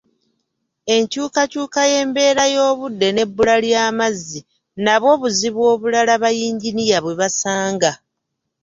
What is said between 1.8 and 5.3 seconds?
y'embeera y'obudde n'ebbula ly'amazzi nabwo